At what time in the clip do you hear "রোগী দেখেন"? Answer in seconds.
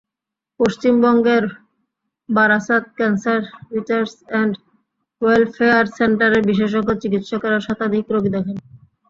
8.13-8.57